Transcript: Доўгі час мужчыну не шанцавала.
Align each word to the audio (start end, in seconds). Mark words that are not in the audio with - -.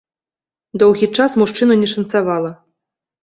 Доўгі 0.83 1.09
час 1.17 1.31
мужчыну 1.41 1.77
не 1.81 1.89
шанцавала. 1.93 2.51